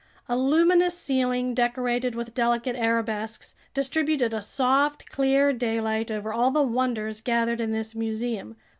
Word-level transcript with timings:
A 0.27 0.35
luminous 0.35 0.97
ceiling, 0.97 1.53
decorated 1.53 2.15
with 2.15 2.33
delicate 2.33 2.75
arabesques, 2.75 3.53
distributed 3.75 4.33
a 4.33 4.41
soft, 4.41 5.05
clear 5.11 5.53
daylight 5.53 6.09
over 6.09 6.33
all 6.33 6.49
the 6.49 6.63
wonders 6.63 7.21
gathered 7.21 7.61
in 7.61 7.71
this 7.71 7.93
museum. 7.93 8.55